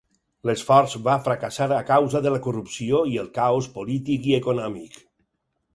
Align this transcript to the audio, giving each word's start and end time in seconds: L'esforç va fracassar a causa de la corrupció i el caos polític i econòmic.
L'esforç 0.49 0.95
va 1.07 1.17
fracassar 1.27 1.67
a 1.75 1.83
causa 1.91 2.23
de 2.27 2.33
la 2.37 2.41
corrupció 2.49 3.05
i 3.13 3.15
el 3.25 3.29
caos 3.39 3.69
polític 3.79 4.29
i 4.33 4.37
econòmic. 4.43 5.03